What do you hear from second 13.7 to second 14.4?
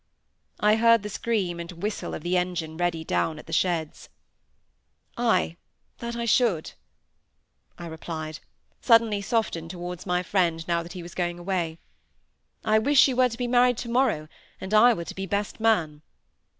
to morrow,